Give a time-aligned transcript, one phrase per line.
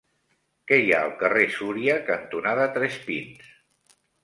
[0.71, 3.55] Què hi ha al carrer Súria cantonada Tres Pins?